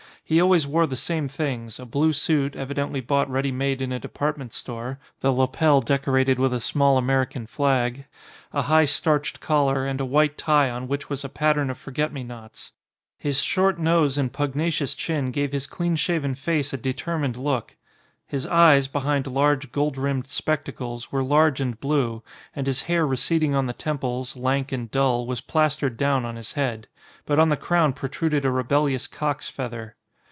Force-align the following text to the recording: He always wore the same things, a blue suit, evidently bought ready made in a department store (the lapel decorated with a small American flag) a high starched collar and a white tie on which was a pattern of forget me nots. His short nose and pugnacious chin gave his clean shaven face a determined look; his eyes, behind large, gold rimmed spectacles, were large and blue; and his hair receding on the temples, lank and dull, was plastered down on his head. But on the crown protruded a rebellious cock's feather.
He 0.23 0.39
always 0.39 0.65
wore 0.65 0.87
the 0.87 0.95
same 0.95 1.27
things, 1.27 1.77
a 1.77 1.85
blue 1.85 2.13
suit, 2.13 2.55
evidently 2.55 3.01
bought 3.01 3.29
ready 3.29 3.51
made 3.51 3.81
in 3.81 3.91
a 3.91 3.99
department 3.99 4.53
store 4.53 4.97
(the 5.19 5.29
lapel 5.33 5.81
decorated 5.81 6.39
with 6.39 6.53
a 6.53 6.61
small 6.61 6.97
American 6.97 7.45
flag) 7.45 8.05
a 8.53 8.61
high 8.61 8.85
starched 8.85 9.41
collar 9.41 9.85
and 9.85 9.99
a 9.99 10.05
white 10.05 10.37
tie 10.37 10.69
on 10.69 10.87
which 10.87 11.09
was 11.09 11.25
a 11.25 11.27
pattern 11.27 11.69
of 11.69 11.77
forget 11.77 12.13
me 12.13 12.23
nots. 12.23 12.71
His 13.17 13.41
short 13.41 13.77
nose 13.77 14.17
and 14.17 14.31
pugnacious 14.31 14.95
chin 14.95 15.31
gave 15.31 15.51
his 15.51 15.67
clean 15.67 15.97
shaven 15.97 16.33
face 16.33 16.71
a 16.71 16.77
determined 16.77 17.35
look; 17.35 17.75
his 18.25 18.45
eyes, 18.47 18.87
behind 18.87 19.27
large, 19.27 19.73
gold 19.73 19.97
rimmed 19.97 20.27
spectacles, 20.29 21.11
were 21.11 21.23
large 21.23 21.59
and 21.59 21.77
blue; 21.81 22.23
and 22.55 22.67
his 22.67 22.83
hair 22.83 23.05
receding 23.05 23.53
on 23.53 23.65
the 23.65 23.73
temples, 23.73 24.37
lank 24.37 24.71
and 24.71 24.91
dull, 24.91 25.27
was 25.27 25.41
plastered 25.41 25.97
down 25.97 26.23
on 26.23 26.37
his 26.37 26.53
head. 26.53 26.87
But 27.25 27.37
on 27.37 27.49
the 27.49 27.57
crown 27.57 27.91
protruded 27.91 28.45
a 28.45 28.49
rebellious 28.51 29.07
cock's 29.07 29.49
feather. 29.49 29.97